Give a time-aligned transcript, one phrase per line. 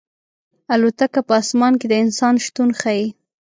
[0.73, 3.07] الوتکه په اسمان کې د انسان شتون ښيي.